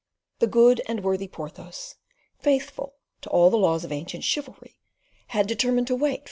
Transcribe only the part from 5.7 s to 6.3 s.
to wait for M.